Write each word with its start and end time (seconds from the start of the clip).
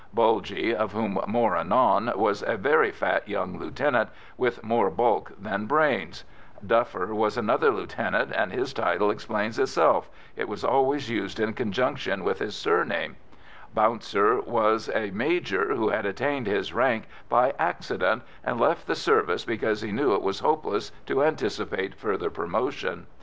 "Bulgy," 0.15 0.75
of 0.75 0.93
whom 0.93 1.21
more 1.27 1.55
anon, 1.55 2.11
was 2.15 2.41
a 2.41 2.57
very 2.57 2.89
fat 2.89 3.29
young 3.29 3.59
lieutenant 3.59 4.09
with 4.35 4.63
more 4.63 4.89
bulk 4.89 5.31
than 5.39 5.67
brains; 5.67 6.23
"Duffer" 6.65 7.13
was 7.13 7.37
another 7.37 7.69
lieutenant, 7.69 8.31
and 8.35 8.51
his 8.51 8.73
title 8.73 9.11
explains 9.11 9.59
itself 9.59 10.09
it 10.35 10.49
was 10.49 10.63
always 10.63 11.11
used 11.11 11.39
in 11.39 11.53
conjunction 11.53 12.23
with 12.23 12.39
his 12.39 12.55
surname; 12.55 13.15
"Bouncer" 13.75 14.41
was 14.41 14.89
a 14.95 15.11
major 15.11 15.75
who 15.75 15.89
had 15.89 16.07
attained 16.07 16.47
his 16.47 16.73
rank 16.73 17.03
by 17.29 17.53
accident, 17.59 18.23
and 18.43 18.59
left 18.59 18.87
the 18.87 18.95
service 18.95 19.45
because 19.45 19.83
he 19.83 19.91
knew 19.91 20.15
it 20.15 20.23
was 20.23 20.39
hopeless 20.39 20.91
to 21.05 21.23
anticipate 21.23 21.93
further 21.93 22.31
promotion. 22.31 23.05